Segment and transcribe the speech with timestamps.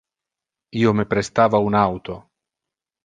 [0.83, 2.17] Io me prestava un auto.